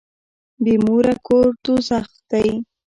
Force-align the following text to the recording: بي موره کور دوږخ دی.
بي 0.63 0.73
موره 0.85 1.13
کور 1.27 1.47
دوږخ 1.63 2.07
دی. 2.29 2.47